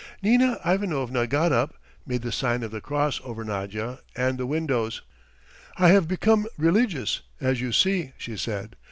[0.23, 1.75] Nina Ivanovna got up,
[2.07, 5.03] made the sign of the cross over Nadya and the windows.
[5.77, 8.75] "I have become religious, as you see," she said.